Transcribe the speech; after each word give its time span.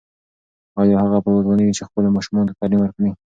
ایا 0.79 0.97
هغه 1.03 1.17
به 1.23 1.29
وتوانیږي 1.33 1.73
چې 1.77 1.87
خپلو 1.87 2.07
ماشومانو 2.15 2.47
ته 2.49 2.53
تعلیم 2.59 2.79
ورکړي؟ 2.81 3.09